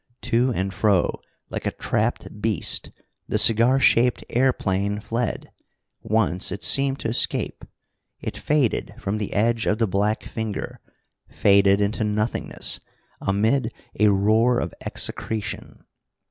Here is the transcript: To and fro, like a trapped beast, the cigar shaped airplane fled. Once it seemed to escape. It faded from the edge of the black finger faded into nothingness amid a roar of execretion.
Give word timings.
To 0.23 0.51
and 0.51 0.73
fro, 0.73 1.21
like 1.51 1.67
a 1.67 1.71
trapped 1.71 2.41
beast, 2.41 2.89
the 3.27 3.37
cigar 3.37 3.79
shaped 3.79 4.23
airplane 4.31 4.99
fled. 4.99 5.51
Once 6.01 6.51
it 6.51 6.63
seemed 6.63 6.97
to 7.01 7.09
escape. 7.09 7.63
It 8.19 8.35
faded 8.35 8.95
from 8.97 9.19
the 9.19 9.31
edge 9.31 9.67
of 9.67 9.77
the 9.77 9.85
black 9.85 10.23
finger 10.23 10.79
faded 11.29 11.81
into 11.81 12.03
nothingness 12.03 12.79
amid 13.21 13.71
a 13.99 14.07
roar 14.07 14.59
of 14.59 14.73
execretion. 14.83 15.83